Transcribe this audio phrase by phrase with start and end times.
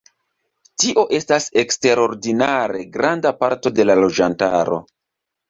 [0.83, 4.83] Tio estas eksterordinare granda parto de la loĝantaro.